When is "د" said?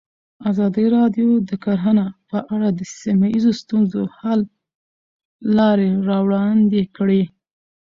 1.49-1.51, 2.79-2.81